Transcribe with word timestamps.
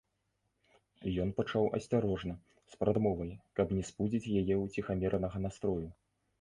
Ён 1.25 1.29
пачаў 1.39 1.67
асцярожна, 1.79 2.33
з 2.73 2.81
прадмовай, 2.81 3.31
каб 3.61 3.77
не 3.79 3.87
спудзіць 3.93 4.33
яе 4.43 4.55
ўціхаміранага 4.65 5.37
настрою. 5.49 5.89